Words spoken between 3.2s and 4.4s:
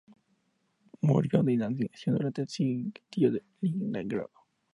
de Leningrado.